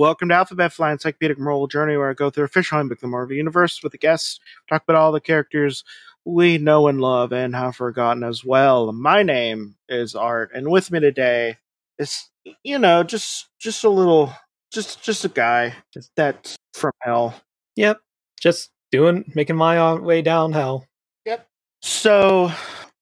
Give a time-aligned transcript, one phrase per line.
[0.00, 3.36] Welcome to Alphabet Fly Encyclopedic Marvel Journey, where I go through Official Handbook the Marvel
[3.36, 5.84] Universe with the guests, talk about all the characters
[6.24, 8.92] we know and love and have forgotten as well.
[8.92, 11.56] My name is Art, and with me today
[11.98, 12.28] is,
[12.62, 14.32] you know, just just a little,
[14.72, 15.74] just just a guy
[16.16, 17.34] that's from hell.
[17.76, 18.00] Yep.
[18.40, 20.86] Just doing, making my way down hell.
[21.26, 21.46] Yep.
[21.82, 22.50] So,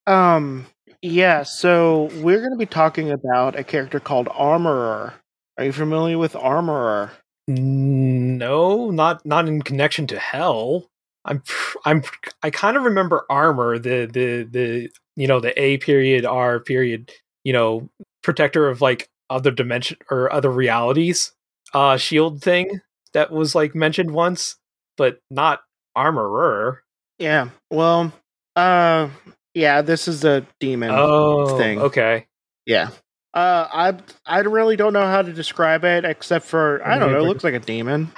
[0.06, 0.66] um,
[1.02, 5.14] yeah, so we're going to be talking about a character called Armorer.
[5.56, 7.12] Are you familiar with Armorer?
[7.46, 10.88] No, not not in connection to hell.
[11.28, 11.42] I'm
[11.84, 12.02] I'm
[12.42, 17.12] I kind of remember armor, the the the you know the A period R period,
[17.44, 17.88] you know,
[18.22, 21.32] protector of like other dimension or other realities,
[21.74, 22.80] uh, shield thing
[23.12, 24.56] that was like mentioned once,
[24.96, 25.60] but not
[25.94, 26.82] armorer.
[27.18, 27.50] Yeah.
[27.70, 28.12] Well,
[28.56, 29.08] uh,
[29.54, 31.78] yeah, this is a demon Oh, thing.
[31.80, 32.26] okay.
[32.64, 32.88] Yeah.
[33.34, 37.18] Uh, I I really don't know how to describe it except for I don't know.
[37.18, 38.10] It looks like a demon.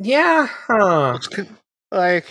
[0.00, 1.18] Yeah, huh.
[1.92, 2.26] Like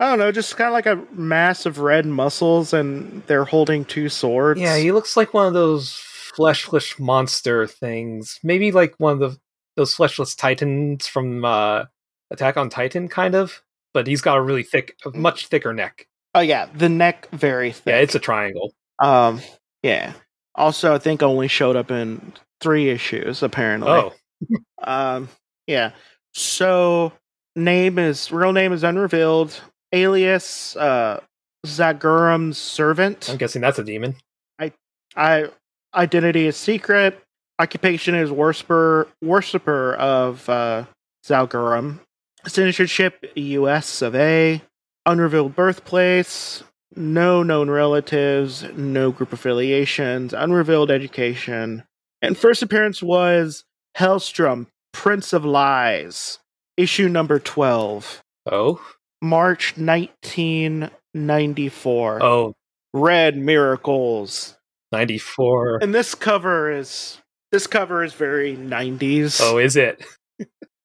[0.00, 3.84] I don't know, just kind of like a mass of red muscles, and they're holding
[3.84, 4.60] two swords.
[4.60, 6.00] Yeah, he looks like one of those
[6.36, 8.38] fleshless monster things.
[8.44, 9.38] Maybe like one of the
[9.76, 11.84] those fleshless titans from uh,
[12.30, 13.62] Attack on Titan, kind of.
[13.94, 16.06] But he's got a really thick, a much thicker neck.
[16.34, 17.86] oh yeah, the neck very thick.
[17.92, 18.72] Yeah, it's a triangle.
[19.00, 19.40] um
[19.82, 20.12] yeah.
[20.54, 23.90] Also, I think only showed up in three issues apparently.
[23.90, 24.12] Oh,
[24.82, 25.28] Um,
[25.66, 25.90] yeah.
[26.34, 27.12] So
[27.56, 29.60] name is real name is unrevealed.
[29.92, 31.20] Alias uh
[31.66, 33.28] Zagurum's servant.
[33.28, 34.16] I'm guessing that's a demon.
[34.58, 34.72] I
[35.16, 35.48] I,
[35.94, 37.20] identity is secret.
[37.58, 40.84] Occupation is worshipper worshipper of uh
[41.26, 42.00] Zagurum.
[42.46, 44.62] Citizenship US of A.
[45.06, 46.62] Unrevealed birthplace.
[46.96, 51.84] No known relatives, no group affiliations, unrevealed education.
[52.22, 53.64] And first appearance was
[53.96, 56.38] Hellstrom, Prince of Lies,
[56.76, 58.80] issue number 12, Oh,
[59.22, 62.22] March 1994.
[62.22, 62.54] oh,
[62.94, 64.56] Red Miracles.
[64.92, 65.80] 94.
[65.82, 67.18] And this cover is
[67.52, 69.38] this cover is very 90s.
[69.42, 70.02] Oh, is it?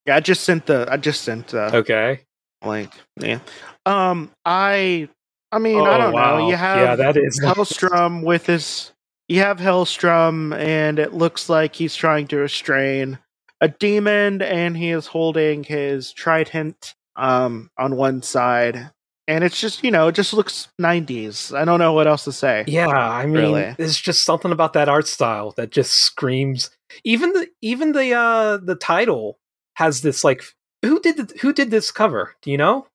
[0.05, 2.19] yeah, I just sent the I just sent uh Okay.
[2.65, 3.39] like yeah.
[3.85, 5.07] Um I
[5.53, 6.39] I mean, I Oh, don't wow.
[6.39, 6.49] know.
[6.49, 8.91] You have yeah, that is Hellstrom with his
[9.29, 13.19] you have Hellstrom and it looks like he's trying to restrain
[13.61, 18.89] a demon and he is holding his trident um on one side
[19.27, 22.31] and it's just you know it just looks 90s i don't know what else to
[22.31, 23.75] say Yeah, I mean, Really.
[23.77, 26.69] there's just something about that art style that just screams.
[27.03, 29.37] Even the even the uh the title
[29.75, 30.43] has this like
[30.81, 32.35] who did the, who did this cover?
[32.41, 32.85] Do you know?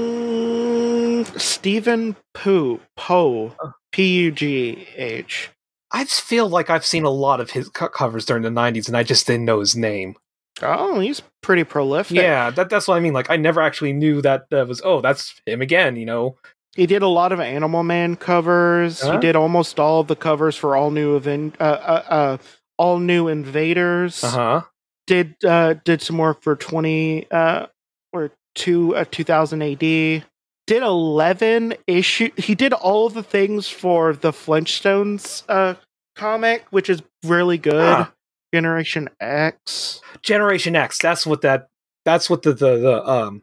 [0.00, 3.52] mm, stephen pooh poe
[3.92, 5.50] p-u-g-h
[5.92, 8.86] I just feel like I've seen a lot of his co- covers during the '90s,
[8.86, 10.14] and I just didn't know his name.
[10.62, 13.12] Oh he's pretty prolific Yeah, that that's what I mean.
[13.12, 14.80] Like, I never actually knew that that was.
[14.84, 15.96] Oh, that's him again.
[15.96, 16.36] You know?
[16.76, 19.18] he did a lot of animal man covers he Huh?
[19.18, 22.36] did almost all of the covers for all new event uh, uh, uh
[22.78, 24.60] all new invaders Uh huh.
[25.08, 27.66] did uh did some work for 20 uh
[28.12, 30.24] or 2 uh, 2000 AD did
[30.68, 35.74] 11 issue he did all of the things for the Flintstones uh
[36.14, 38.06] comic which is really good.
[38.52, 40.98] Generation X Generation X.
[40.98, 41.68] That's what that.
[42.04, 43.42] That's what the the, the um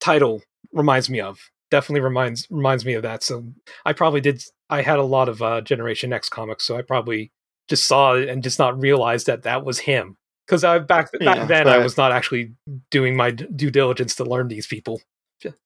[0.00, 0.42] title
[0.72, 1.38] reminds me of.
[1.70, 3.22] Definitely reminds reminds me of that.
[3.22, 3.44] So
[3.84, 4.42] I probably did.
[4.70, 7.30] I had a lot of uh, Generation X comics, so I probably
[7.68, 10.16] just saw it and just not realized that that was him.
[10.46, 12.52] Because I back back Yeah, then I was not actually
[12.90, 15.00] doing my d- due diligence to learn these people.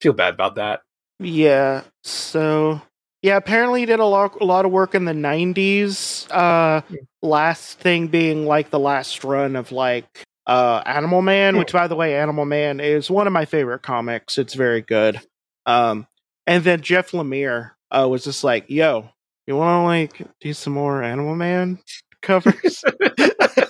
[0.00, 0.80] Feel bad about that.
[1.20, 2.80] yeah so
[3.22, 6.80] yeah apparently he did a lot a lot of work in the 90s uh
[7.22, 11.96] last thing being like the last run of like uh Animal Man which by the
[11.96, 14.38] way Animal Man is one of my favorite comics.
[14.38, 15.20] It's very good.
[15.66, 16.06] Um
[16.46, 19.10] and then Jeff Lemire uh was just like yo
[19.46, 19.84] you want to
[20.22, 21.78] like do some more Animal Man
[22.22, 22.84] covers?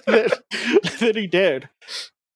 [0.06, 0.42] That,
[0.98, 1.68] that he did.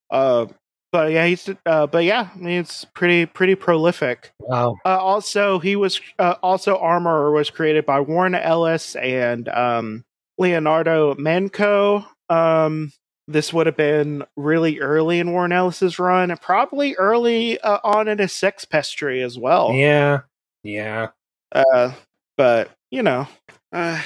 [0.09, 0.47] Uh
[0.95, 4.77] but yeah he's uh but yeah I mean, it's pretty pretty prolific Wow.
[4.85, 10.05] uh, also, he was uh, also Armorer was created by Warren Ellis and um,
[10.39, 12.07] Leonardo Manco.
[12.31, 12.93] Um,
[13.27, 18.07] this would have been really early in Warren Ellis's run, and probably early uh, on
[18.07, 19.73] in his Sex Pestry as well.
[19.73, 20.21] Yeah.
[20.63, 21.09] Yeah.
[21.51, 21.93] Uh,
[22.37, 23.27] but you know,
[23.73, 24.01] uh,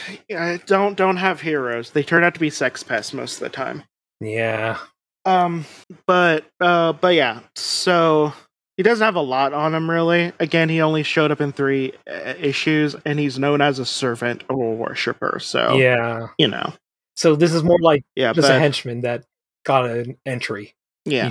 [0.67, 1.91] don't don't have heroes.
[1.91, 3.83] They turn out to be sex pests most of the time.
[4.21, 4.79] Yeah.
[5.25, 5.65] Um,
[6.07, 7.41] but uh, but yeah.
[7.57, 8.33] So
[8.77, 10.33] he doesn't have a lot on him really.
[10.41, 14.45] Again, he only showed up in three uh, issues, and he's known as a servant
[14.49, 15.39] or a worshiper.
[15.41, 16.29] So Yeah.
[16.39, 16.73] you know,
[17.17, 19.25] So this is more like yeah, just a henchman that
[19.65, 20.75] got an entry.
[21.05, 21.31] yeah,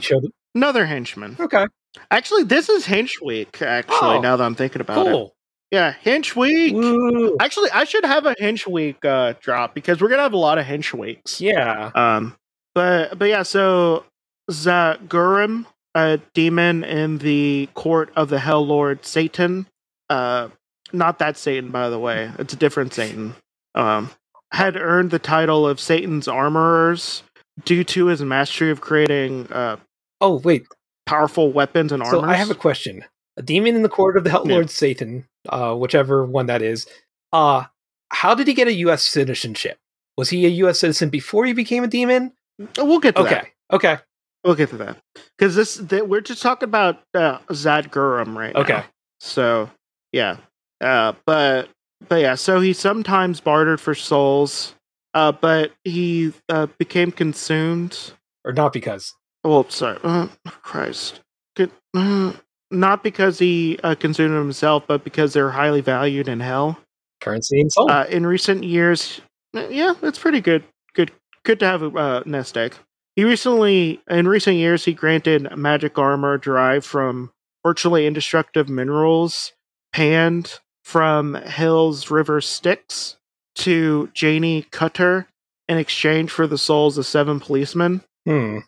[0.54, 1.38] another henchman.
[1.40, 1.66] Okay.
[2.12, 3.60] Actually, this is Hinch Week.
[3.62, 5.30] Actually, Oh, now that I'm thinking about it,
[5.72, 6.74] yeah, Hinch Week.
[6.76, 7.36] Woo.
[7.40, 10.60] Actually, I should have a Hinch Week uh, drop because we're gonna have a lot
[10.60, 11.42] of Hinch Weeks.
[11.42, 11.90] Yeah.
[11.96, 12.36] Um,
[12.78, 14.06] but but yeah, so
[14.52, 15.66] Zagurum,
[15.96, 19.66] a demon in the court of the Hell Lord Satan,
[20.10, 20.50] uh,
[20.94, 23.34] not that Satan, by the way, it's a different Satan.
[23.76, 24.12] Um,
[24.52, 27.24] had earned the title of Satan's armorers
[27.66, 29.78] due to his mastery of creating uh,
[30.22, 30.66] Oh wait.
[31.06, 32.20] powerful weapons and armor.
[32.20, 32.24] So.
[32.24, 33.04] I have a question.
[33.38, 34.54] A demon in the court of the Hell Yeah.
[34.56, 36.86] Lord Satan, uh, whichever one that is.
[37.34, 37.66] Uh
[38.10, 39.04] how did he get a U.S.
[39.04, 39.78] citizenship?
[40.16, 40.80] Was he a U.S.
[40.80, 42.32] citizen before he became a demon?
[42.78, 43.34] We'll get to that.
[43.34, 43.52] Okay.
[43.94, 44.02] Okay.
[44.44, 44.98] We'll get to that
[45.38, 48.62] because this th- we're just talking about uh, Zadgurum right now.
[48.62, 48.84] Okay.
[49.20, 49.70] So
[50.14, 50.38] yeah,
[50.80, 51.70] uh, but
[52.08, 54.74] but yeah, so he sometimes bartered for souls,
[55.14, 58.14] uh, but he uh, became consumed.
[58.46, 59.14] Or not because.
[59.44, 60.28] Oh, sorry, uh,
[60.62, 61.22] Christ,
[61.56, 62.34] Good- uh,
[62.72, 66.80] not because he uh, consumed himself, but because they're highly valued in hell.
[67.22, 67.92] Currency and soul.
[67.92, 69.20] Uh, in recent years,
[69.54, 70.64] yeah, it's pretty good.
[70.94, 71.12] Good,
[71.48, 72.76] good to have a uh, nest egg.
[73.16, 77.32] He recently, in recent years, he granted magic armor derived from
[77.66, 79.54] virtually indestructible minerals
[79.94, 83.18] panned from Hills River Styx
[83.56, 85.28] to Janie Cutter
[85.68, 88.02] in exchange for the souls of seven policemen.
[88.26, 88.60] hmm.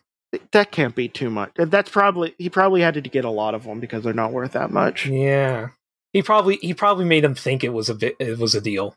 [0.52, 1.50] That can't be too much.
[1.56, 4.52] That's probably he probably had to get a lot of them because they're not worth
[4.52, 5.06] that much.
[5.06, 5.70] Yeah.
[6.12, 8.94] He probably he probably made him think it was a bit it was a deal.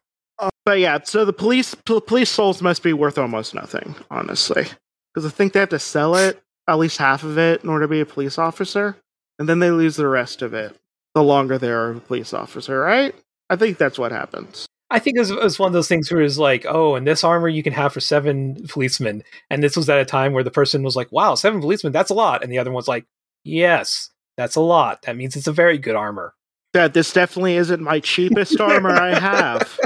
[0.66, 4.66] But yeah, so the police pol- police souls must be worth almost nothing, honestly,
[5.14, 7.86] because I think they have to sell it at least half of it in order
[7.86, 8.96] to be a police officer,
[9.38, 10.78] and then they lose the rest of it
[11.14, 13.14] the longer they are a police officer, right?
[13.50, 14.66] I think that's what happens.
[14.90, 17.06] I think it was, it was one of those things where it's like, oh, and
[17.06, 19.24] this armor you can have for seven policemen.
[19.50, 22.12] And this was at a time where the person was like, wow, seven policemen, that's
[22.12, 22.44] a lot.
[22.44, 23.06] And the other one's like,
[23.44, 25.02] yes, that's a lot.
[25.04, 26.34] That means it's a very good armor.
[26.74, 29.80] That this definitely isn't my cheapest armor I have.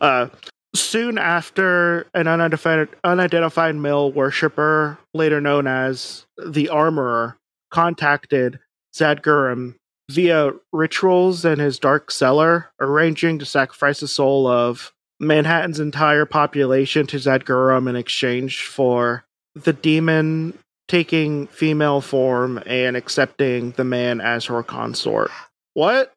[0.00, 0.28] Uh,
[0.74, 7.38] soon after, an unidentified, unidentified male worshiper, later known as the Armorer,
[7.70, 8.58] contacted
[8.94, 9.74] Zadgurum
[10.10, 17.06] via rituals in his dark cellar, arranging to sacrifice the soul of Manhattan's entire population
[17.08, 20.56] to Zadgurum in exchange for the demon
[20.88, 25.30] taking female form and accepting the man as her consort.
[25.74, 26.14] What?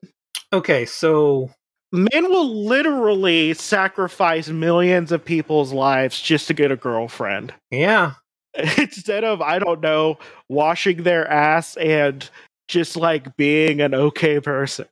[0.54, 1.52] Okay, so
[1.92, 7.54] Men will literally sacrifice millions of people's lives just to get a girlfriend.
[7.72, 8.14] yeah.
[8.78, 10.18] Instead of, I don't know,
[10.50, 12.28] washing their ass and
[12.68, 14.88] just like being an okay person.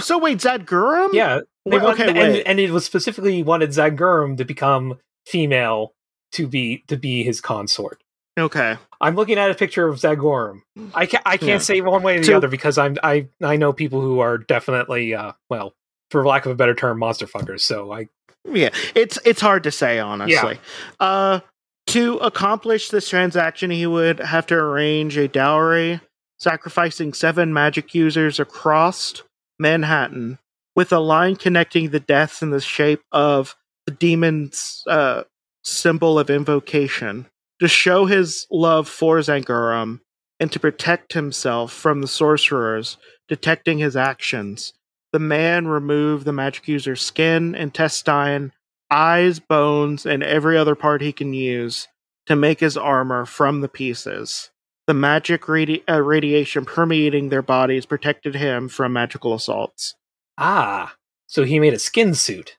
[0.00, 1.12] So wait, Zadgurum?
[1.12, 1.40] Yeah.
[1.64, 5.94] They Wait, wanted, okay, and, and it was specifically wanted Zagurum to become female
[6.32, 8.00] to be to be his consort.
[8.38, 8.76] Okay.
[9.00, 10.62] I'm looking at a picture of Zagurum.
[10.94, 11.58] I can't I can't Yeah.
[11.58, 15.14] say one way or the other because I'm I I know people who are definitely
[15.14, 15.74] uh well,
[16.10, 17.60] for lack of a better term, monster fuckers.
[17.60, 18.08] So I
[18.50, 20.58] Yeah, it's it's hard to say honestly.
[20.98, 21.40] Uh
[21.88, 26.00] to accomplish this transaction, he would have to arrange a dowry,
[26.38, 29.22] sacrificing seven magic users across
[29.58, 30.38] Manhattan,
[30.76, 35.22] with a line connecting the deaths in the shape of the demon's uh,
[35.64, 37.24] symbol of invocation,
[37.60, 40.00] to show his love for Zagurum
[40.40, 42.96] and to protect himself from the sorcerers
[43.28, 44.72] detecting his actions.
[45.12, 48.52] The man removed the magic user's skin, intestine,
[48.90, 51.88] eyes, bones, and every other part he can use
[52.26, 54.50] to make his armor from the pieces.
[54.86, 59.94] The magic radi- uh, radiation permeating their bodies protected him from magical assaults.
[60.38, 60.94] ah,
[61.26, 62.56] so he made a skin suit.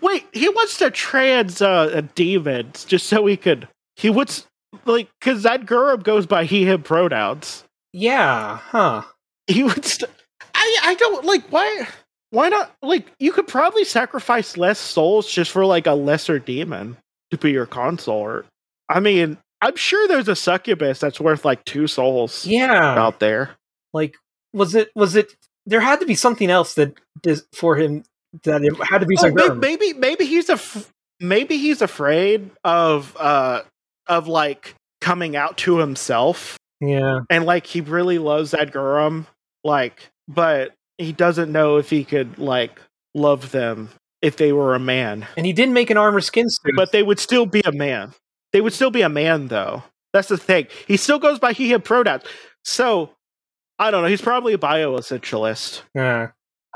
[0.00, 3.66] Wait, he wants to trans uh, demons just so he could.
[3.96, 4.32] He would
[4.84, 7.64] like because that Gurub goes by he him pronouns.
[7.92, 9.02] Yeah, huh?
[9.46, 9.82] He would.
[9.82, 10.08] to.
[10.54, 11.86] I I don't like why.
[12.30, 12.72] Why not?
[12.82, 16.96] Like you could probably sacrifice less souls just for like a lesser demon
[17.30, 18.46] to be your consort.
[18.88, 22.72] I mean, I'm sure there's a succubus that's worth like two souls Yeah.
[22.98, 23.50] out there.
[23.92, 24.16] Like
[24.54, 25.34] was it was it
[25.66, 28.04] there had to be something else that dis- for him
[28.44, 29.60] that it had to be Oh, may- Zagurum.
[29.60, 30.58] maybe maybe he's a
[31.20, 33.60] maybe he's afraid of uh
[34.12, 37.20] of like coming out to himself Yeah.
[37.30, 39.26] and like he really loves Edgarum
[39.64, 42.80] like, but he doesn't know if he could like
[43.14, 43.88] love them
[44.20, 45.26] if they were a man.
[45.36, 46.74] And he didn't make an armor skin suit.
[46.76, 48.12] But they would still be a man.
[48.52, 49.82] They would still be a man though.
[50.12, 50.66] That's the thing.
[50.86, 52.22] He still goes by he him pronouns.
[52.64, 53.10] So
[53.78, 54.08] I don't know.
[54.08, 55.82] He's probably a bioessentialist.
[55.94, 56.28] Yeah.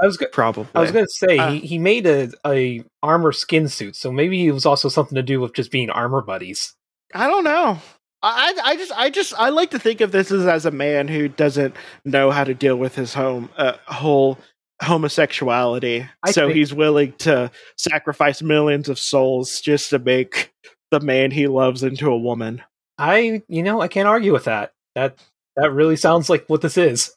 [0.02, 0.66] I was go- Probably.
[0.74, 4.12] I was going to say Uh, he, he made a, a armor skin suit, so
[4.12, 6.74] maybe it was also something to do with just being armor buddies.
[7.14, 7.78] I don't know.
[8.22, 11.06] I, I just I just I like to think of this as, as a man
[11.06, 14.38] who doesn't know how to deal with his home uh, whole
[14.82, 20.52] homosexuality, I so think- he's willing to sacrifice millions of souls just to make
[20.90, 22.62] the man he loves into a woman.
[22.98, 24.72] I you know I can't argue with that.
[24.94, 25.18] That
[25.56, 27.14] that really sounds like what this is.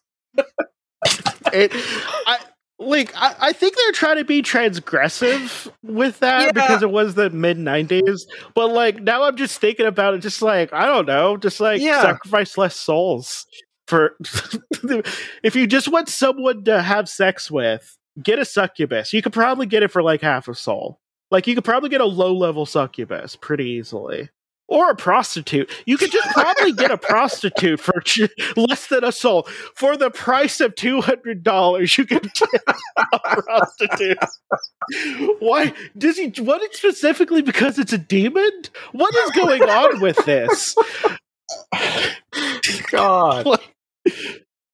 [1.52, 2.38] It, I
[2.80, 6.52] like I, I think they're trying to be transgressive with that Yeah.
[6.54, 8.22] because it was the mid '90s,
[8.56, 11.82] but like now I'm just thinking about it, just like I don't know, just like
[11.82, 12.02] Yeah.
[12.02, 13.46] sacrifice less souls
[13.88, 14.16] for
[15.44, 19.14] if you just want someone to have sex with, get a succubus.
[19.14, 21.00] You could probably get it for like half a soul.
[21.32, 24.30] Like you could probably get a low level succubus pretty easily.
[24.72, 25.70] Or a prostitute.
[25.88, 28.04] You could just probably get a prostitute for
[28.56, 29.44] less than a soul.
[29.76, 32.42] For the price of two hundred dollars, you can get
[33.14, 34.18] a prostitute.
[35.40, 36.28] Why does he?
[36.42, 38.52] What is specifically because it's a demon?
[38.92, 40.76] What is going on with this?
[42.92, 43.46] God,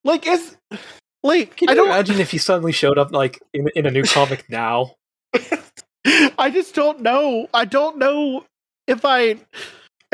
[0.04, 0.58] Like, is
[1.24, 1.88] like can I you don't.
[1.88, 4.96] imagine if he suddenly showed up like in, in a new comic now?
[6.38, 7.48] I just don't know.
[7.54, 8.46] I don't know
[8.88, 9.38] if I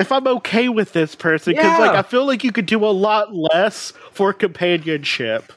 [0.02, 2.92] if I'm okay with this person because like I feel like you could do a
[2.92, 5.52] lot less for companionship.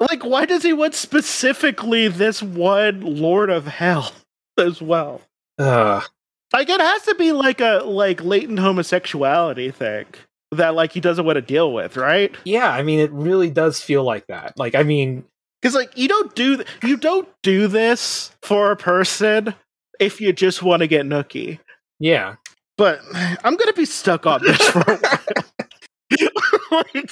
[0.00, 4.12] like, why does he want specifically this one Lord of Hell
[4.58, 5.22] as well?
[5.58, 6.02] Uh,
[6.52, 10.06] Like, it has to be like a like latent homosexuality thing
[10.52, 12.34] that like he doesn't want to deal with, right?
[12.44, 14.54] yeah, I mean, it really does feel like that.
[14.58, 15.24] Like, I mean,
[15.60, 19.54] Because like you don't do th- you don't do this for a person
[19.98, 21.58] if you just want to get nookie.
[21.98, 22.36] yeah,
[22.78, 23.00] But
[23.42, 25.18] I'm gonna be stuck on this for a while.
[26.94, 27.10] like,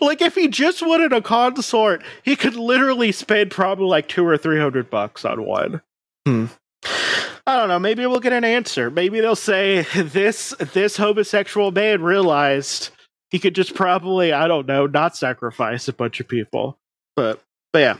[0.00, 4.36] like if he just wanted a consort, he could literally spend probably like two or
[4.36, 5.80] three hundred bucks on one.
[6.26, 6.46] Hmm.
[7.46, 7.78] I don't know.
[7.78, 8.90] Maybe we'll get an answer.
[8.90, 12.90] Maybe they'll say this this homosexual man realized
[13.30, 16.78] he could just probably I don't know not sacrifice a bunch of people.
[17.16, 17.40] But
[17.72, 17.96] but yeah.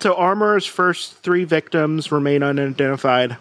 [0.00, 3.36] So Armor's first three victims remain unidentified.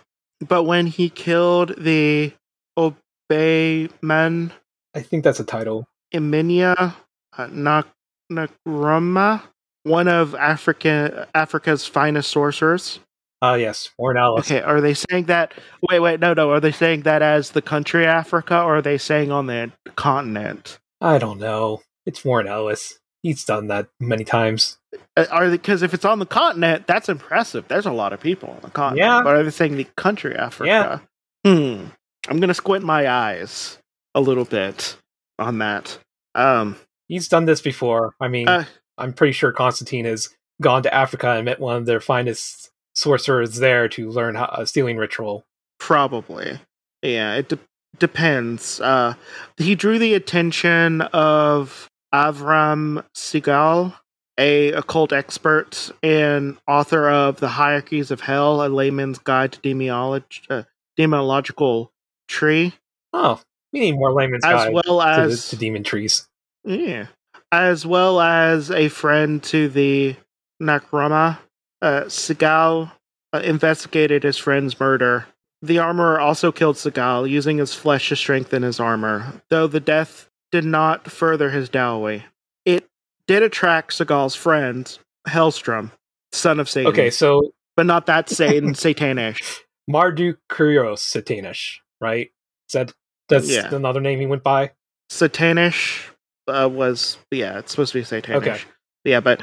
[0.46, 2.34] But when he killed the
[2.78, 4.52] Obeah man
[4.94, 5.88] I think that's a title.
[6.14, 6.96] Eminia
[7.38, 7.88] uh, Nak-
[8.32, 9.42] Nakrama,
[9.84, 13.00] one of Africa Africa's finest sorcerers.
[13.42, 14.46] Ah, yes, Warren Ellis.
[14.46, 15.54] Okay, are they saying that?
[15.90, 16.52] Wait, wait, no, no.
[16.52, 20.80] Are they saying that as the country Africa, or are they saying on the continent?
[21.00, 21.82] I don't know.
[22.06, 23.00] It's Warren Ellis.
[23.24, 24.78] He's done that many times.
[25.16, 27.68] Uh, Are they because if it's on the continent, that's impressive.
[27.68, 29.08] There's a lot of people on the continent.
[29.08, 29.22] Yeah.
[29.24, 31.02] But are they saying the country Africa?
[31.44, 31.52] Yeah.
[31.52, 31.86] Hmm.
[32.28, 33.78] I'm gonna squint my eyes
[34.16, 34.96] a little bit
[35.40, 35.98] on that.
[36.36, 36.78] Um.
[37.08, 38.14] He's done this before.
[38.22, 38.64] I mean, Uh,
[38.98, 40.30] I'm pretty sure Constantine has
[40.62, 44.66] gone to Africa and met one of their finest sorcerers there to learn how, a
[44.66, 45.44] stealing ritual.
[45.78, 46.60] Probably.
[47.02, 47.60] Yeah, it de-
[48.00, 48.80] depends.
[48.80, 49.16] Uh,
[49.58, 53.94] he drew the attention of Avram Segal,
[54.38, 60.46] a occult expert and author of The Hierarchies of Hell, a layman's guide to demonolog-
[60.50, 60.64] uh,
[60.98, 61.90] demonological
[62.32, 62.74] tree,
[63.14, 63.40] Oh,
[63.74, 66.28] we need more layman's as guide well to, the, as to demon trees.
[66.64, 67.08] yeah,
[67.52, 70.16] as well as a friend to the
[70.62, 71.38] Nakrama.
[71.82, 72.92] Uh, Segal
[73.34, 75.26] uh, investigated his friend's murder.
[75.64, 80.30] The armorer also killed Segal, using his flesh to strengthen his armor, though the death
[80.52, 82.24] did not further his dowry.
[82.66, 82.88] It
[83.28, 84.98] did attract Segal's friend,
[85.28, 85.92] Hellstrom,
[86.32, 86.92] son of Satan.
[86.92, 89.60] Okay, so but not that Satan, Satanish.
[89.90, 92.28] Marduk Kurios Satanish, right?
[92.70, 92.94] Is that
[93.30, 93.74] that's Yeah.
[93.74, 94.72] another name he went by?
[95.12, 96.10] Satanish
[96.48, 98.36] uh, was yeah, it's supposed to be Satanish.
[98.38, 98.60] Okay.
[99.06, 99.42] Yeah, but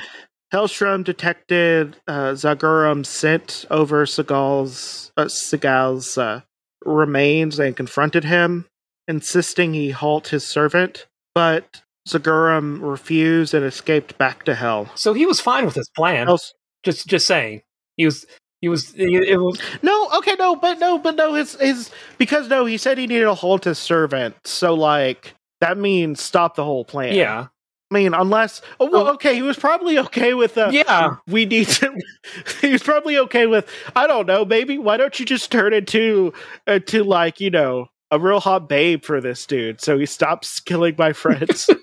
[0.53, 6.41] Hellstrom detected uh, Zagurum's scent over Segal's uh, uh,
[6.85, 8.67] remains and confronted him,
[9.07, 11.07] insisting he halt his servant.
[11.35, 14.91] But Zagurum refused and escaped back to Hell.
[14.95, 16.27] So he was fine with his plan.
[16.27, 17.63] Hell's- Just just saying.
[17.97, 18.25] He was
[18.61, 22.65] he was it, was no, okay, no, but no, but no, his his because no,
[22.67, 24.35] he said he needed to halt his servant.
[24.45, 27.15] So like that means stop the whole plan.
[27.15, 27.47] yeah.
[27.91, 29.13] I mean, unless oh, well, Oh.
[29.15, 31.17] okay, he was probably okay with uh, Yeah.
[31.27, 31.95] we need to.
[32.61, 33.67] he was probably okay with.
[33.97, 34.45] I don't know.
[34.45, 36.35] Maybe why don't you just turn into
[36.67, 40.61] uh, to like you know a real hot babe for this dude, so he stops
[40.61, 41.71] killing my friends.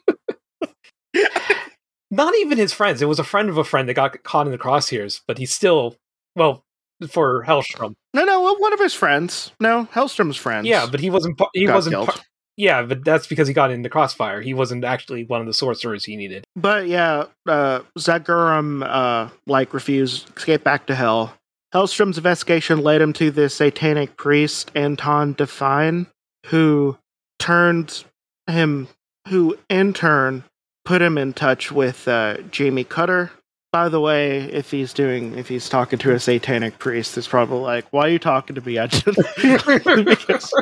[2.11, 3.01] not even his friends.
[3.01, 5.45] It was a friend of a friend that got caught in the crosshairs, but he
[5.45, 5.95] still
[6.35, 6.63] well
[7.09, 7.95] for Hellstrom.
[8.13, 9.51] No, no, well, one of his friends.
[9.59, 10.67] No, Hellstrom's friends.
[10.67, 11.37] Yeah, but he wasn't.
[11.37, 11.95] pa- He wasn't.
[11.95, 12.07] killed.
[12.09, 12.21] pa-
[12.57, 14.41] yeah, but that's because he got into crossfire.
[14.41, 16.45] He wasn't actually one of the sorcerers he needed.
[16.55, 21.33] But yeah, uh, Zagurum, uh, like refused, escaped back to Hell.
[21.73, 26.07] Hellstrom's investigation led him to the satanic priest Anton Define,
[26.45, 26.97] who
[27.39, 28.05] turned
[28.47, 28.87] him,
[29.27, 30.45] who in turn
[30.85, 33.31] put him in touch with uh, Jamie Cutter.
[33.75, 37.59] By the way, if he's doing, if he's talking to a satanic priest, it's probably
[37.59, 40.53] like, "Why are you talking to me?" I just because,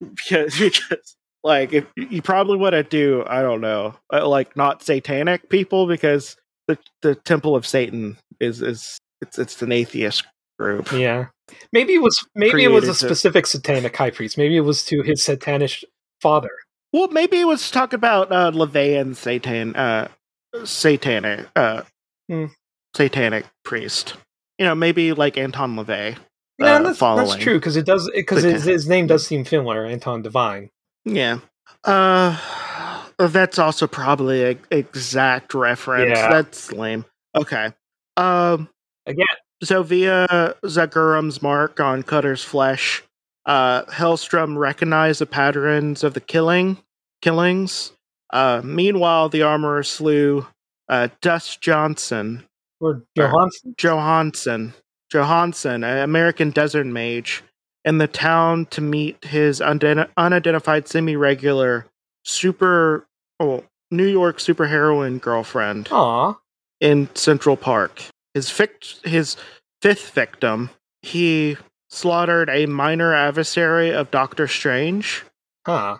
[0.00, 4.82] because, because like if you probably want to do i don't know uh, like not
[4.82, 6.36] satanic people because
[6.66, 10.24] the the temple of satan is is it's it's an atheist
[10.58, 11.26] group Yeah,
[11.72, 14.36] maybe it was maybe it was a Created to- specific satanic high priest.
[14.36, 15.72] Maybe it was to his satanic
[16.20, 16.50] father.
[16.92, 20.08] well maybe it was talking about uh LaVeyan satan uh
[20.64, 21.82] satanic uh
[22.28, 22.46] Hmm.
[22.96, 24.14] satanic priest
[24.58, 26.16] you know maybe like anton LaVey
[26.58, 29.84] Yeah, uh, that's, that's true because it does because his, his name does seem familiar,
[29.84, 30.70] Anton Divine.
[31.04, 31.38] yeah
[31.84, 32.36] uh
[33.18, 36.28] that's also probably an exact reference Yeah.
[36.30, 37.04] that's lame
[37.36, 37.72] okay
[38.16, 38.68] um
[39.06, 39.26] Again,
[39.62, 43.02] So via Zagurum's mark on Cutter's flesh,
[43.46, 46.76] uh, Hellstrom recognized the patterns of the killing
[47.22, 47.92] killings.
[48.32, 50.46] Uh, meanwhile, the armorer slew
[50.88, 52.44] uh, Dust Johnson,
[52.80, 53.74] or Johansson.
[53.76, 54.74] Johansson,
[55.10, 57.42] Johansson, an American desert mage,
[57.84, 61.86] in the town to meet his unidentified semi-regular
[62.24, 63.06] super,
[63.38, 66.34] oh, New York superheroine girlfriend Aw,
[66.80, 68.02] in Central Park.
[68.34, 69.36] His fic- his
[69.82, 70.70] fifth victim,
[71.02, 71.56] he
[71.88, 75.24] slaughtered a minor adversary of Doctor Strange.
[75.66, 75.98] huh.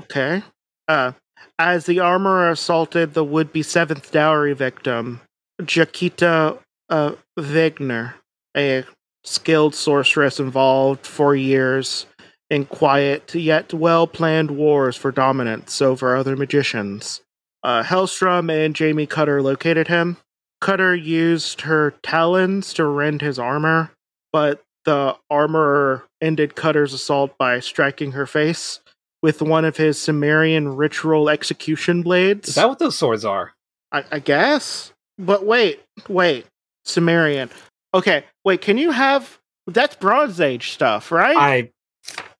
[0.00, 0.42] Okay.
[0.88, 1.12] Uh,
[1.60, 5.20] as the armorer assaulted the would-be seventh dowry victim,
[5.60, 8.14] Jaquita uh, Wegner,
[8.56, 8.84] a
[9.24, 12.06] skilled sorceress involved for years
[12.48, 17.20] in quiet yet well-planned wars for dominance over other magicians.
[17.62, 20.16] Uh, Hellstrom and Jamie Cutter located him.
[20.62, 23.92] Cutter used her talons to rend his armor,
[24.32, 28.80] but the armorer ended Cutter's assault by striking her face
[29.22, 32.48] with one of his Sumerian ritual execution blades.
[32.48, 33.52] Is that what those swords are?
[33.92, 34.92] I, I guess.
[35.18, 36.46] But wait, wait.
[36.84, 37.50] Sumerian.
[37.92, 39.38] Okay, wait, can you have.
[39.66, 41.36] That's Bronze Age stuff, right?
[41.36, 41.70] I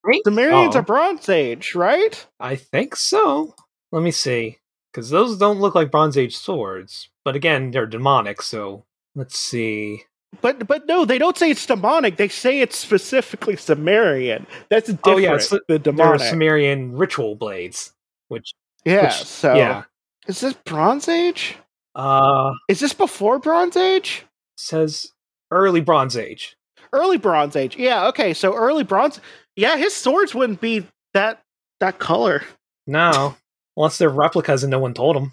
[0.04, 0.80] think Sumerians so.
[0.80, 2.26] are Bronze Age, right?
[2.40, 3.54] I think so.
[3.92, 4.58] Let me see,
[4.92, 7.10] because those don't look like Bronze Age swords.
[7.24, 8.42] But again, they're demonic.
[8.42, 10.04] So let's see.
[10.40, 12.16] But but no, they don't say it's demonic.
[12.16, 14.46] They say it's specifically Sumerian.
[14.68, 16.18] That's different Oh, yeah, it's- than They're.
[16.30, 17.92] Sumerian ritual blades.
[18.28, 19.82] Which, yeah, which- so yeah.
[20.28, 21.56] is this Bronze Age?
[21.96, 24.24] Uh, Is this before Bronze Age?
[24.56, 25.12] says
[25.50, 26.56] early Bronze Age.
[26.92, 27.76] Early Bronze Age.
[27.76, 29.20] Yeah, okay, so early Bronze
[29.56, 31.42] Yeah, his swords wouldn't be that
[31.80, 32.42] that color.
[32.86, 33.36] No,
[33.76, 35.32] unless they're replicas and no one told him.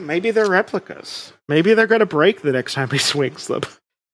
[0.00, 1.32] Maybe they're replicas.
[1.48, 3.62] Maybe they're gonna break the next time he swings them.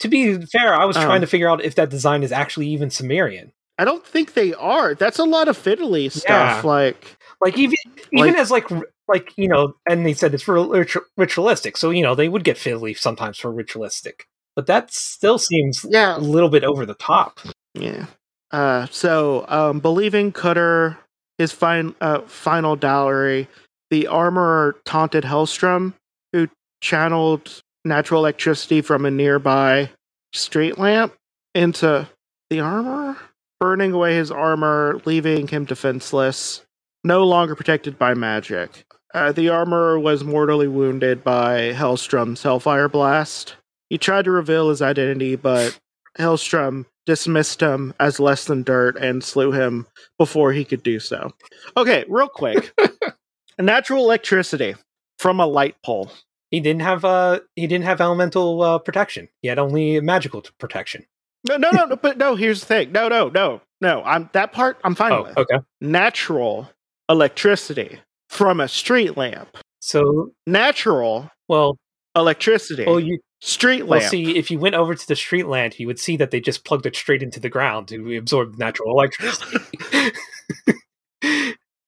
[0.00, 1.02] To be fair, I was Oh.
[1.04, 3.52] trying to figure out if that design is actually even Sumerian.
[3.78, 4.94] I don't think they are.
[4.94, 6.62] That's a lot of fiddly stuff.
[6.64, 6.68] Yeah.
[6.68, 7.76] Like Like even
[8.12, 8.66] even Like- as like
[9.08, 10.86] like you know, and they said it's ri-
[11.16, 15.84] ritualistic, so you know they would get fiddly sometimes for ritualistic, but that still seems
[15.88, 17.40] yeah, a little bit over the top.
[17.74, 18.06] Yeah.
[18.52, 20.98] Uh, so, um, believing Cutter
[21.38, 23.48] his fine, uh, final dowry,
[23.90, 25.94] the armorer taunted Hellstrom,
[26.32, 26.48] who
[26.82, 29.90] channeled natural electricity from a nearby
[30.32, 31.14] street lamp
[31.54, 32.08] into
[32.50, 33.16] the armor,
[33.58, 36.64] burning away his armor, leaving him defenseless,
[37.04, 38.84] no longer protected by magic.
[39.12, 43.56] Uh, the armorer was mortally wounded by Hellstrom's Hellfire Blast.
[43.88, 45.78] He tried to reveal his identity, but
[46.18, 51.32] Hellstrom dismissed him as less than dirt and slew him before he could do so.
[51.76, 52.72] Okay, real quick.
[53.58, 54.76] Natural electricity
[55.18, 56.12] from a light pole.
[56.50, 59.28] He didn't have uh he didn't have elemental uh, protection.
[59.42, 61.06] He had only magical t- protection.
[61.48, 62.92] No, no, no, no, but no, here's the thing.
[62.92, 64.02] No, no, no, no.
[64.04, 65.38] I'm that part I'm fine Oh, with.
[65.38, 65.58] okay.
[65.80, 66.68] Natural
[67.08, 69.56] electricity from a street lamp.
[69.80, 71.78] So Natural well,
[72.16, 72.84] electricity.
[72.84, 74.10] well you street well lamp.
[74.10, 76.64] see if you went over to the street lamp, you would see that they just
[76.64, 79.56] plugged it straight into the ground to absorb natural electricity.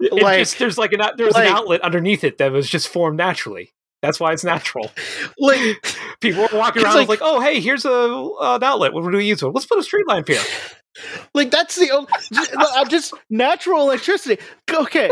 [0.04, 2.88] It Like- just, there's like an there's like- an outlet underneath it that was just
[2.88, 3.70] formed naturally.
[4.02, 4.90] That's why it's natural.
[5.38, 5.86] like
[6.20, 8.92] People were walking around like- like, oh hey, here's a uh, an outlet.
[8.92, 9.46] What do we use it?
[9.46, 10.42] Let's put a street lamp here.
[11.34, 12.08] like that's the only
[12.74, 14.42] I'm just natural electricity.
[14.72, 15.10] Okay.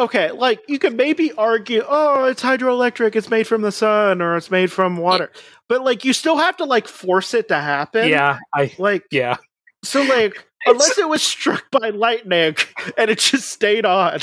[0.00, 4.36] okay, like you could maybe argue, oh, it's hydroelectric, it's made from the sun or
[4.36, 5.30] it's made from water.
[5.68, 8.08] But like you still have to like force it to happen.
[8.08, 9.36] yeah, I Like yeah.
[9.84, 12.56] so like unless it was struck by lightning
[12.98, 14.20] and it just stayed on.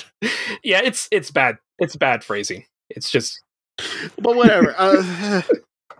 [0.64, 1.58] Yeah, it's it's bad.
[1.80, 2.66] It's bad phrasing.
[2.90, 3.40] It's just
[4.20, 4.74] But whatever.
[4.78, 5.42] uh,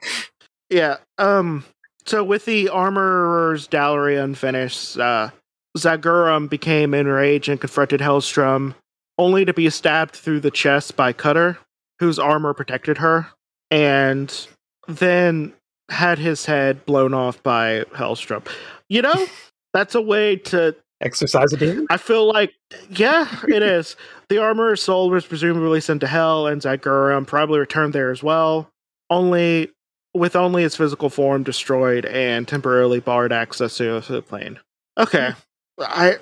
[0.70, 0.98] yeah.
[1.18, 1.66] Um
[2.06, 5.30] so with the armorer's dowry unfinished, uh
[5.78, 8.74] Zagurum became enraged and confronted Hellstrom,
[9.18, 11.58] only to be stabbed through the chest by Cutter,
[12.00, 13.28] whose armor protected her,
[13.70, 14.48] and
[14.88, 15.54] then
[15.90, 18.46] had his head blown off by Hellstrom.
[18.90, 19.28] You know,
[19.74, 21.88] that's a way to exercise a demon.
[21.90, 22.54] I feel like,
[22.90, 23.96] yeah, it is.
[24.30, 28.70] The armorer's soul was presumably sent to hell, and Zagurum probably returned there as well,
[29.10, 29.72] only
[30.14, 34.60] with only its physical form destroyed and temporarily barred access to the plane.
[34.98, 35.32] Okay,
[35.80, 36.18] I.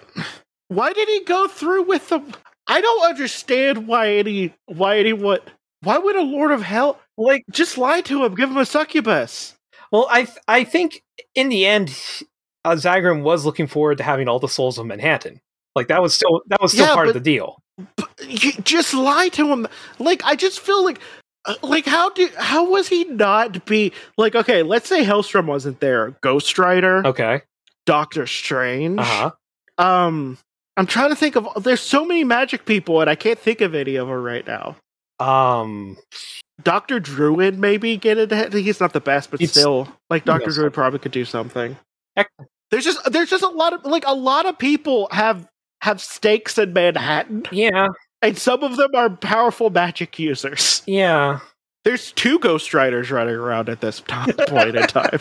[0.67, 2.21] Why did he go through with the?
[2.67, 5.39] I don't understand why any why anyone
[5.83, 9.55] why would a Lord of Hell Like, just lie to him, give him a succubus?
[9.91, 11.03] well, I th- I think
[11.35, 11.95] in the end,
[12.65, 15.39] uh, Zagrim was looking forward to having all the souls of Manhattan.
[15.75, 17.59] Like that was still that was still Yeah, part of the deal.
[18.27, 19.67] you just lie to him
[19.99, 20.99] like i just feel like
[21.43, 25.77] uh, like how do how was he not be like okay let's say hellstrom wasn't
[25.81, 27.41] there ghost rider Okay.
[27.85, 29.31] doctor strange Uh huh.
[29.83, 30.37] um
[30.77, 33.75] i'm trying to think of there's so many magic people and i can't think of
[33.75, 34.77] any of them right now
[35.19, 35.97] Um.
[36.63, 40.55] dr druid maybe get it he's not the best but still like dr Yes.
[40.55, 41.75] druid probably could do something.
[42.71, 45.47] There's just there's just a lot of like a lot of people have
[45.81, 47.87] have stakes in manhattan Yeah.
[48.21, 51.39] and some of them are powerful magic users Yeah.
[51.83, 55.19] There's two Ghost Riders running around at this time, point in time.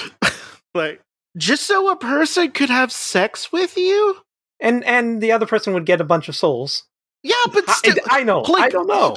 [0.74, 1.02] like,
[1.36, 4.16] just so a person could have sex with you?
[4.58, 6.84] And and the other person would get a bunch of souls.
[7.22, 8.42] Yeah, but still, I know.
[8.56, 9.14] I don't know.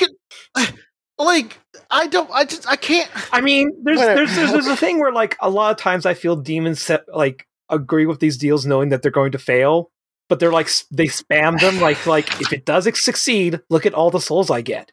[1.17, 2.29] Like, I don't.
[2.31, 2.67] I just.
[2.67, 3.09] I can't.
[3.31, 6.13] I mean, there's there's, there's there's a thing where like a lot of times I
[6.13, 9.91] feel demons set, like agree with these deals knowing that they're going to fail,
[10.29, 14.11] but they're like they spam them like like if it does succeed, look at all
[14.11, 14.91] the souls I get.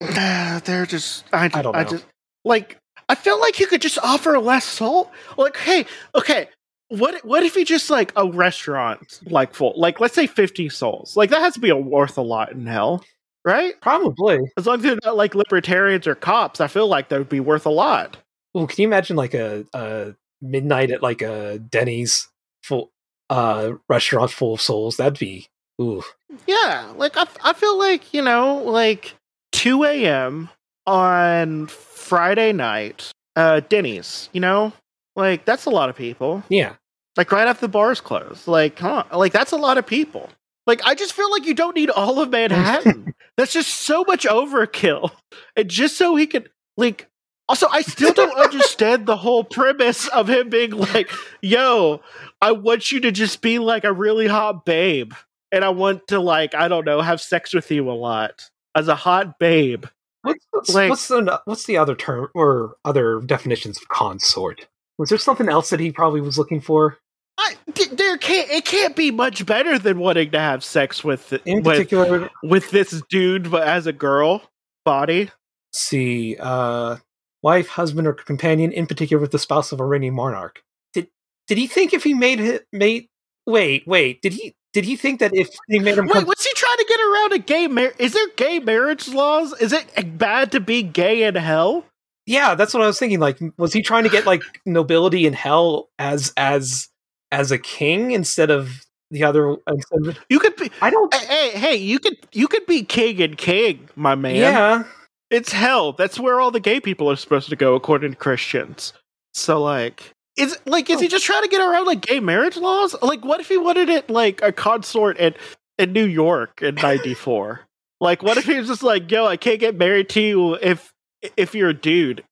[0.00, 1.24] They're just.
[1.32, 1.90] I, I don't I know.
[1.90, 2.06] just
[2.44, 2.78] like.
[3.08, 5.10] I feel like you could just offer less salt.
[5.38, 6.48] Like, hey, okay.
[6.88, 11.18] What what if you just like a restaurant like full like let's say fifty souls
[11.18, 13.04] like that has to be a worth a lot in hell
[13.48, 14.38] right Probably.
[14.56, 17.40] As long as they're not like libertarians or cops, I feel like that would be
[17.40, 18.18] worth a lot.
[18.54, 22.28] Well, can you imagine like a, a midnight at like a Denny's
[22.62, 22.90] full
[23.30, 24.96] uh restaurant full of souls?
[24.96, 25.48] That'd be
[25.80, 26.02] ooh.
[26.46, 29.14] Yeah, like I, I feel like you know, like
[29.52, 30.50] two a.m.
[30.86, 34.28] on Friday night, uh, Denny's.
[34.32, 34.72] You know,
[35.16, 36.42] like that's a lot of people.
[36.48, 36.74] Yeah.
[37.16, 38.46] Like right after the bars close.
[38.46, 39.04] Like, huh?
[39.12, 40.30] Like that's a lot of people.
[40.68, 43.14] Like I just feel like you don't need all of Manhattan.
[43.36, 45.10] that's just so much overkill.
[45.56, 47.08] And just so he could like.
[47.50, 52.02] Also, I still don't understand the whole premise of him being like, "Yo,
[52.42, 55.14] I want you to just be like a really hot babe,
[55.50, 58.86] and I want to like, I don't know, have sex with you a lot as
[58.88, 59.86] a hot babe."
[60.20, 64.68] What's, what's, Like- what's the what's the other term or other definitions of consort?
[64.98, 66.98] Was there something else that he probably was looking for?
[67.38, 67.54] I,
[67.92, 71.64] there can't it can't be much better than wanting to have sex with In with,
[71.64, 74.42] particular, with this dude, but as a girl
[74.84, 75.30] body.
[75.72, 76.96] see, uh,
[77.42, 80.62] wife, husband, or companion, in particular with the spouse of a reigning monarch.
[80.92, 81.08] Did
[81.46, 83.08] did he think if he made made
[83.46, 86.44] wait wait did he did he think that if he made him Wait, come, what's
[86.44, 87.96] he trying to get around a gay marriage?
[87.98, 89.54] Is there gay marriage laws?
[89.60, 91.84] Is it bad to be gay in hell?
[92.28, 95.32] yeah that's what I was thinking like was he trying to get like nobility in
[95.32, 96.87] hell as as
[97.30, 101.26] as a king instead of the other instead of, You could be I don't hey,
[101.26, 104.36] hey, hey, you could you could be king and king, my man.
[104.36, 104.84] yeah
[105.30, 105.92] It's hell.
[105.92, 108.92] That's where all the gay people are supposed to go, according to Christians.
[109.34, 111.10] So, like, is like, is he oh.
[111.10, 112.94] just trying to get around like gay marriage laws?
[113.02, 115.34] Like, what if he wanted it like a consort in
[115.78, 117.60] in New York in '94?
[118.00, 120.92] like, what if he was just like, "Yo, I can't get married to you if
[121.36, 122.24] if you're a dude."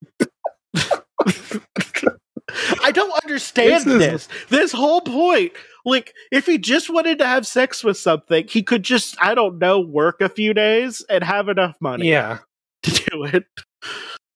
[2.82, 4.28] I don't understand This is- this.
[4.48, 5.52] This whole point,
[5.84, 9.58] like, if he just wanted to have sex with something, he could just, I don't
[9.58, 12.38] know, work a few days and have enough money yeah
[12.84, 13.44] to do it.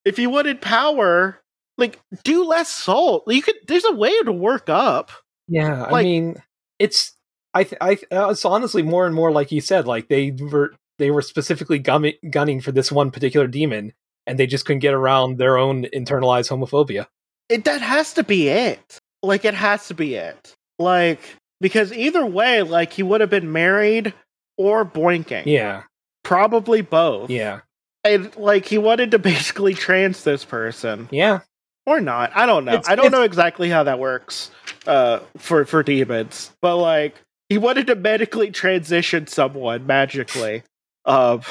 [0.05, 1.40] If you wanted power,
[1.79, 3.25] like do less salt.
[3.27, 3.55] You could.
[3.68, 5.11] There's a way to work up.
[5.49, 6.42] Yeah, I mean,
[6.79, 7.12] it's
[7.55, 10.31] I th- I th- uh, it's honestly more and more like you said, like they
[10.31, 13.92] were they were specifically gunning gunning for this one particular demon,
[14.27, 17.07] and they just couldn't get around their own internalized homophobia.
[17.50, 18.98] It that has to be it.
[19.22, 20.54] Like it has to be it.
[20.78, 21.20] Like
[21.60, 24.14] because either way, like he would have been married
[24.56, 25.44] or boinking.
[25.46, 25.82] Yeah.
[26.22, 27.28] Probably both.
[27.28, 27.60] Yeah.
[28.04, 31.08] And like he wanted to basically trans this person.
[31.10, 31.40] Yeah.
[31.86, 32.30] Or not.
[32.36, 32.72] I don't know.
[32.74, 34.50] It's- I don't know exactly how that works
[34.86, 36.52] uh for for demons.
[36.62, 37.14] But like
[37.48, 40.62] he wanted to medically transition someone magically
[41.04, 41.42] um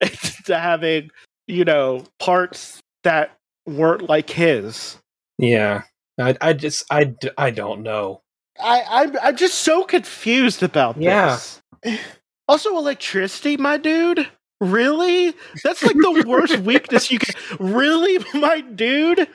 [0.44, 1.10] to having,
[1.46, 4.96] you know, parts that weren't like his.
[5.38, 5.82] Yeah.
[6.20, 8.22] I, I just I, I don't know.
[8.60, 11.38] I I'm I'm just so confused about Yeah.
[11.84, 12.00] this.
[12.48, 14.26] Also electricity, my dude?
[14.62, 15.34] Really?
[15.62, 19.28] That's like the worst weakness you can Really, my dude?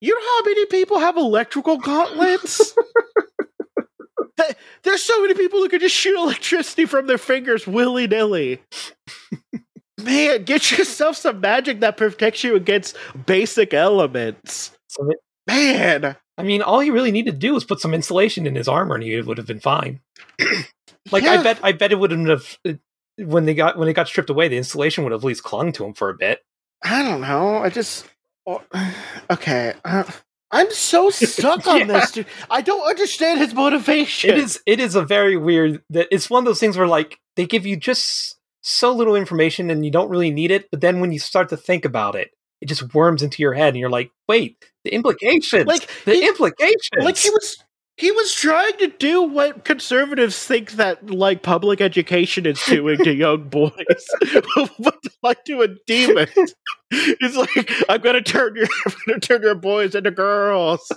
[0.00, 2.74] You know how many people have electrical gauntlets?
[4.82, 8.62] There's so many people who can just shoot electricity from their fingers willy nilly.
[10.02, 14.70] Man, get yourself some magic that protects you against basic elements.
[14.96, 18.46] So it, Man, I mean, all he really needed to do was put some insulation
[18.48, 20.00] in his armor, and he would have been fine.
[21.12, 22.58] like I bet, I bet it wouldn't have.
[23.18, 25.72] When they got when it got stripped away, the insulation would have at least clung
[25.72, 26.40] to him for a bit.
[26.82, 27.58] I don't know.
[27.58, 28.06] I just
[29.30, 29.74] okay.
[29.84, 30.04] Uh,
[30.50, 31.84] I'm so stuck on Yeah.
[31.86, 32.26] this, dude.
[32.50, 34.30] I don't understand his motivation.
[34.30, 37.18] It is it is a very weird that it's one of those things where like
[37.36, 41.00] they give you just so little information and you don't really need it, but then
[41.00, 43.90] when you start to think about it, it just worms into your head and you're
[43.90, 47.56] like, wait, the implications, like the he, implications, like he was
[47.96, 53.14] he was trying to do what conservatives think that like public education is doing to
[53.14, 53.72] young boys,
[54.78, 56.28] but like to a demon.
[56.92, 60.88] It's like I'm gonna turn your I'm gonna turn your boys into girls.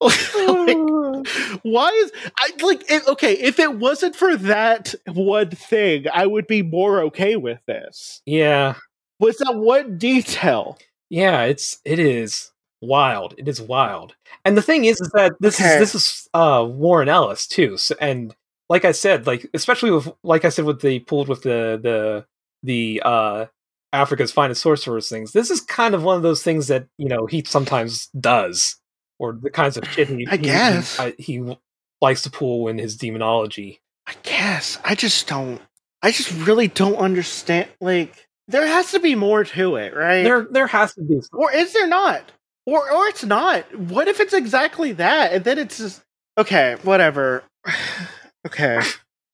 [0.00, 0.78] like,
[1.62, 3.34] why is I like it, okay?
[3.34, 8.22] If it wasn't for that one thing, I would be more okay with this.
[8.24, 8.76] yeah,
[9.20, 10.78] Was that what detail?
[11.10, 12.50] yeah, it's it is
[12.82, 13.34] wild.
[13.38, 14.14] It is wild.
[14.44, 15.74] And the thing is, is that this Okay.
[15.74, 17.76] is this is uh Warren Ellis too.
[17.76, 18.34] So, and
[18.68, 22.24] like I said, like especially with like I said with the pulled with the the
[22.62, 23.46] the uh
[23.92, 25.32] Africa's finest sorcerers things.
[25.32, 28.76] This is kind of one of those things that you know he sometimes does,
[29.18, 30.96] or the kinds of shit he I guess.
[30.96, 31.56] he, I- he
[32.00, 33.80] likes to pull in his demonology.
[34.06, 35.60] I guess I just don't.
[36.02, 37.68] I just really don't understand.
[37.80, 40.22] Like, there has to be more to it, right?
[40.22, 41.20] There there has to be.
[41.32, 42.32] or is there not?
[42.66, 43.74] Or or it's not.
[43.78, 46.02] What if it's exactly that, and then it's just
[46.38, 47.42] okay, whatever.
[48.46, 48.80] okay,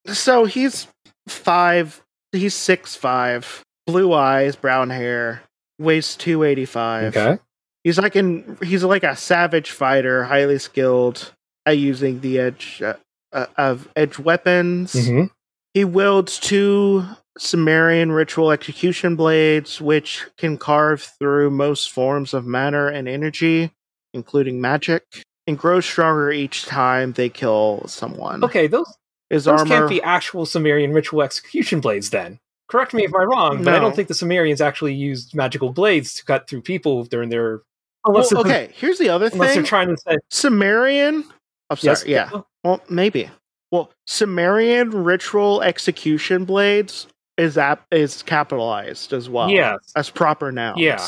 [0.06, 0.86] so he's
[1.28, 2.02] five.
[2.32, 5.42] He's six five, blue eyes, brown hair,
[5.78, 7.16] weighs two eighty five.
[7.16, 7.38] Okay.
[7.84, 8.58] He's like in.
[8.62, 11.32] He's like a savage fighter, highly skilled
[11.64, 12.94] at using the edge uh,
[13.32, 14.92] uh, of edge weapons.
[14.94, 15.30] Mhm.
[15.74, 17.04] He wields two
[17.38, 23.72] Sumerian ritual execution blades, which can carve through most forms of matter and energy,
[24.14, 25.04] including magic,
[25.46, 28.42] and grow stronger each time they kill someone.
[28.44, 28.92] Okay, those
[29.30, 29.74] His those armor.
[29.76, 32.38] can't be actual Sumerian ritual execution blades then.
[32.68, 36.14] Correct me if I'm wrong, but I don't think the Sumerians actually used magical blades
[36.14, 37.62] to cut through people during their
[38.04, 41.24] unless they're- okay, here's the other unless they're trying to say Sumerian.
[41.70, 41.92] I'm sorry.
[41.92, 42.30] yes, Yeah.
[42.64, 43.30] Well, maybe.
[43.70, 49.50] Well, Sumerian ritual execution blades is ap- is capitalized as well.
[49.50, 49.78] Yes.
[49.96, 50.78] as proper nouns.
[50.80, 51.04] Yeah.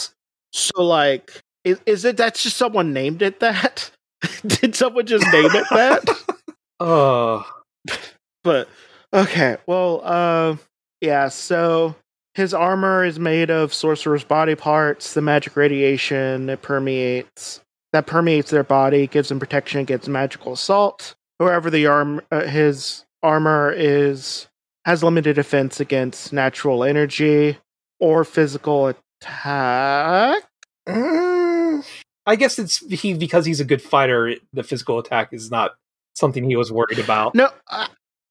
[0.53, 3.91] So like, is, is it that's just someone named it that?
[4.47, 6.05] Did someone just name it that?
[6.81, 7.43] Uh
[8.45, 8.69] but
[9.13, 10.57] okay, well, uh,
[11.01, 11.29] yeah.
[11.29, 11.97] So
[12.35, 15.15] his armor is made of sorcerer's body parts.
[15.15, 17.61] The magic radiation it permeates
[17.93, 21.15] that permeates their body, gives them protection against magical assault.
[21.39, 24.48] Whoever the arm uh, his armor is
[24.89, 27.59] has limited defense against natural energy
[28.01, 30.45] or physical attack.
[30.89, 31.85] mm,
[32.25, 35.73] I guess it's he because he's a good fighter, the physical attack is not
[36.15, 37.35] something he was worried about.
[37.35, 37.89] No, uh,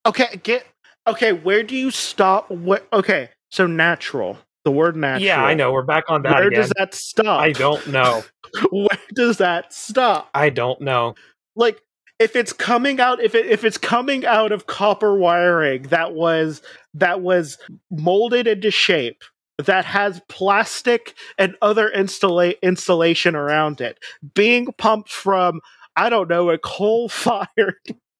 [0.07, 0.65] okay, get
[1.05, 1.31] okay.
[1.31, 2.49] Where do you stop?
[2.49, 2.87] What?
[2.91, 4.39] Okay, so natural.
[4.65, 5.27] The word natural.
[5.27, 5.71] Yeah, I know.
[5.71, 6.61] We're back on that Where again.
[6.61, 7.39] does that stop?
[7.39, 8.23] I don't know.
[8.71, 10.31] Where does that stop?
[10.33, 11.13] I don't know.
[11.55, 11.83] Like,
[12.19, 16.61] if it's coming out, if it if it's coming out of copper wiring that was
[16.93, 17.57] that was
[17.91, 19.23] molded into shape,
[19.57, 23.99] that has plastic and other installa- installation around it,
[24.33, 25.61] being pumped from
[25.95, 27.75] I don't know a coal fired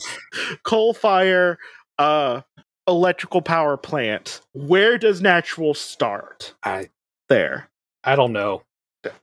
[0.63, 1.57] coal fire
[1.97, 2.41] uh
[2.87, 4.41] electrical power plant.
[4.53, 6.53] Where does natural start?
[6.63, 6.89] I
[7.29, 7.69] There.
[8.03, 8.61] I don't know.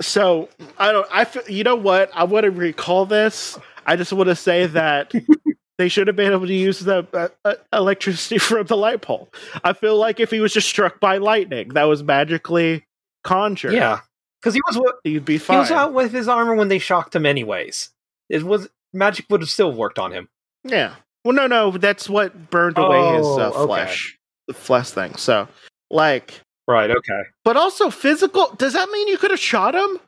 [0.00, 1.06] So I don't.
[1.10, 2.10] I you know what?
[2.14, 3.58] I want to recall this.
[3.86, 5.12] I just want to say that
[5.78, 9.28] they should have been able to use the uh, uh, electricity from the light pole.
[9.62, 12.84] I feel like if he was just struck by lightning, that was magically
[13.24, 13.72] conjured.
[13.74, 14.00] Yeah,
[14.40, 15.56] because he was wa- he'd be fine.
[15.56, 17.26] he was out with his armor when they shocked him.
[17.26, 17.90] Anyways,
[18.28, 20.28] it was magic would have still worked on him.
[20.64, 20.94] yeah.
[21.24, 23.66] Well, no, no, that's what burned away his uh, Oh, okay.
[23.66, 25.14] flesh, the flesh thing.
[25.16, 25.48] So,
[25.90, 26.90] like, Right.
[26.90, 27.22] Okay.
[27.44, 28.54] but also physical.
[28.56, 30.00] Does that mean you could have shot him?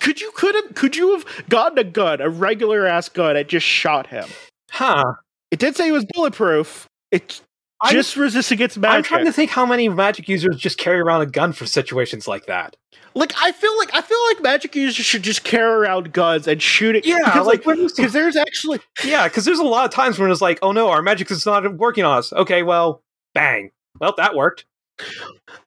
[0.00, 3.48] Could you could have could you have gotten a gun, a regular ass gun, and
[3.48, 4.28] just shot him?
[4.70, 5.02] Huh.
[5.50, 6.86] It did say he was bulletproof.
[7.10, 7.40] It
[7.80, 8.96] I'm- just resists against magic.
[8.96, 12.28] I'm trying to think how many magic users just carry around a gun for situations
[12.28, 12.76] like that.
[13.14, 16.60] like I feel like I feel like magic users should just carry around guns and
[16.62, 17.04] shoot it.
[17.06, 19.84] Yeah, because like, like when was the- because there's actually yeah, because there's a lot
[19.86, 22.32] of times when it's like, oh no, our magic is not working on us.
[22.32, 23.00] Okay, well,
[23.34, 23.70] bang.
[24.00, 24.66] Well, that worked.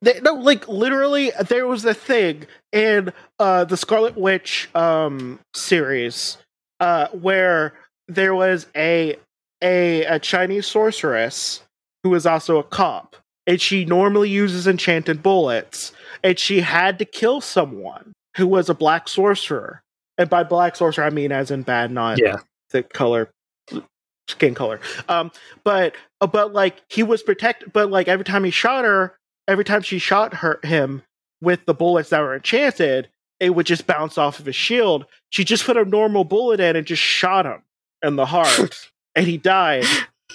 [0.01, 6.37] They, no, like literally, there was a thing in uh, the Scarlet Witch um, series
[6.79, 7.73] uh, where
[8.07, 9.15] there was a,
[9.63, 11.61] a a Chinese sorceress
[12.03, 13.15] who was also a cop,
[13.47, 15.93] and she normally uses enchanted bullets,
[16.23, 19.81] and she had to kill someone who was a black sorcerer,
[20.17, 22.37] and by black sorcerer I mean as in bad, not Yeah.
[22.71, 23.29] the color
[24.29, 25.29] skin color um
[25.65, 29.13] but uh, but like he was protected but like every time he shot her
[29.47, 31.03] every time she shot her him
[31.41, 35.43] with the bullets that were enchanted it would just bounce off of his shield she
[35.43, 37.61] just put a normal bullet in and just shot him
[38.01, 39.85] in the heart and he died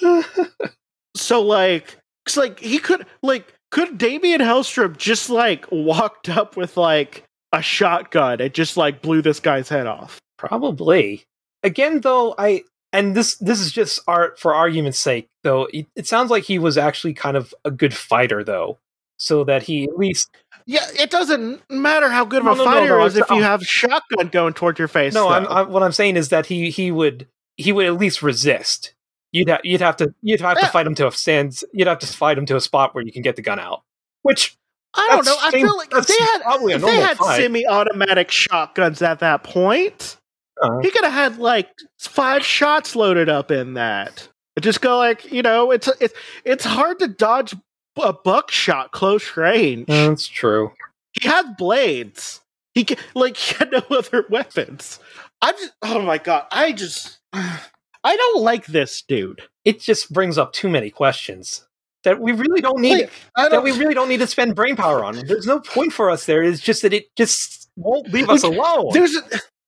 [1.16, 6.76] so like it's like he could like could Damien Hellstrom just like walked up with
[6.76, 11.24] like a shotgun and just like blew this guy's head off Probably.
[11.64, 15.26] Again, though, I and this this is just art for argument's sake.
[15.42, 18.78] Though it, it sounds like he was actually kind of a good fighter, though,
[19.18, 20.30] so that he at least
[20.66, 23.42] Yeah, it doesn't matter how good of No, a no, fighter no, is if you
[23.42, 25.12] have a shotgun going toward your face.
[25.14, 25.28] no.
[25.28, 25.46] I'm.
[25.48, 27.26] I'm, what I'm saying is that he he would
[27.56, 28.94] he would at least resist.
[29.32, 30.66] You'd have you'd have to you'd have Yeah.
[30.66, 31.60] to fight him to a stand.
[31.72, 33.82] You'd have to fight him to a spot where you can get the gun out.
[34.22, 34.56] Which
[34.94, 35.36] I don't know.
[35.40, 37.40] I same- feel like if they had probably if they had fight.
[37.40, 40.16] semi-automatic shotguns at that point,
[40.62, 44.28] Uh, he could have had like five shots loaded up in that.
[44.60, 47.54] Just go like you know, it's it's it's hard to dodge
[48.02, 49.86] a buckshot close range.
[49.86, 50.72] that's true.
[51.20, 52.40] He had blades.
[52.74, 55.00] He ca- like he had no other weapons.
[55.42, 59.42] I'm just oh my god, I just I don't like this dude.
[59.64, 61.66] It just brings up too many questions
[62.04, 62.92] that we really don't need.
[62.92, 63.64] Like, that don't.
[63.64, 65.26] we really don't need to spend brain power on.
[65.26, 66.42] There's no point for us there.
[66.42, 68.90] It's just that it just won't leave us alone.
[68.92, 69.16] There's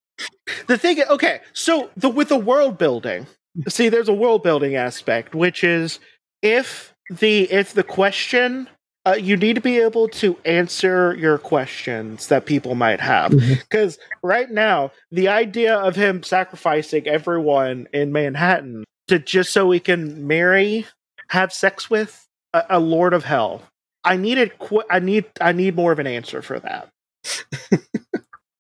[0.66, 1.02] the thing.
[1.08, 3.26] Okay, so the with the world building,
[3.68, 5.98] see, there's a world building aspect, which is
[6.42, 8.68] if the if the question.
[9.06, 13.30] Uh, you need to be able to answer your questions that people might have.
[13.30, 19.80] Because right now, the idea of him sacrificing everyone in Manhattan to just so he
[19.80, 20.86] can marry,
[21.30, 23.62] have sex with a, a Lord of Hell,
[24.04, 24.58] I needed.
[24.58, 25.26] Qu- I need.
[25.40, 26.88] I need more of an answer for that.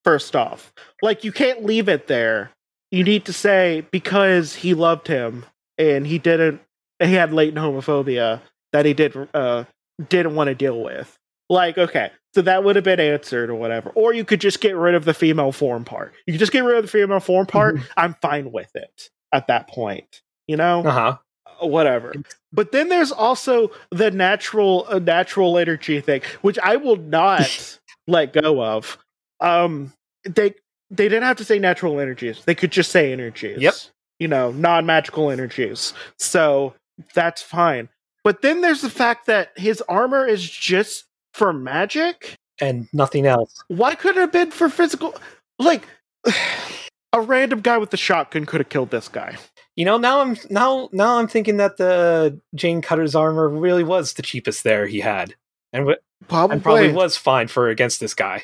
[0.04, 2.50] First off, like you can't leave it there.
[2.90, 5.44] You need to say because he loved him
[5.78, 6.60] and he didn't.
[7.02, 8.40] He had latent homophobia
[8.72, 9.64] that he did uh,
[10.08, 11.16] didn't want to deal with.
[11.48, 13.90] Like, okay, so that would have been answered or whatever.
[13.90, 16.14] Or you could just get rid of the female form part.
[16.26, 17.76] You could just get rid of the female form part.
[17.96, 20.22] I'm fine with it at that point.
[20.46, 21.16] You know, Uh huh.
[21.62, 22.12] Uh, whatever.
[22.52, 28.32] But then there's also the natural uh, natural energy thing, which I will not let
[28.32, 28.98] go of.
[29.40, 29.92] Um,
[30.24, 30.54] they
[30.90, 33.60] they didn't have to say natural energies; they could just say energies.
[33.60, 33.74] Yep.
[34.18, 35.94] You know, non magical energies.
[36.18, 36.74] So
[37.14, 37.88] that's fine.
[38.22, 42.34] But then there's the fact that his armor is just for magic.
[42.60, 43.54] And nothing else.
[43.68, 45.14] Why could it have been for physical?
[45.58, 45.82] Like,
[47.12, 49.36] a random guy with the shotgun could have killed this guy.
[49.76, 54.12] You know, now I'm now now I'm thinking that the Jane Cutter's armor really was
[54.12, 55.34] the cheapest there he had,
[55.72, 58.42] and, w- Probably, and probably was fine for against this guy.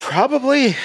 [0.00, 0.76] Probably.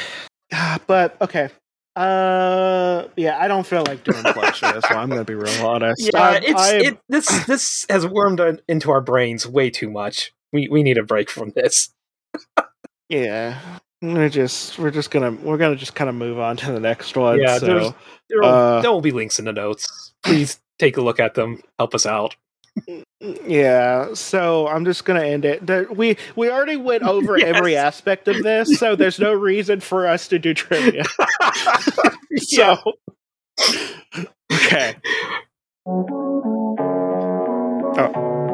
[0.88, 1.50] But okay.
[2.00, 4.98] Uh yeah, I don't feel like doing plugs for this one.
[5.00, 6.10] I'm gonna be real honest.
[6.14, 6.98] Yeah, I'm- it's I'm- it.
[7.10, 10.32] This this has wormed into our brains way too much.
[10.54, 11.90] We we need a break from this.
[13.10, 13.60] yeah.
[14.02, 17.18] We're just we're just gonna we're gonna just kind of move on to the next
[17.18, 17.38] one.
[17.40, 17.66] Yeah, so
[18.30, 20.14] There will, Uh, there will be links in the notes.
[20.24, 21.62] Please take a look at them.
[21.78, 22.36] Help us out.
[23.22, 25.96] Yeah, so I'm just gonna end it.
[25.96, 27.56] We we already went over Yes.
[27.56, 31.04] every aspect of this, so there's no reason for us to do trivia.
[32.38, 32.78] So
[34.54, 34.96] okay.
[37.98, 38.49] Oh.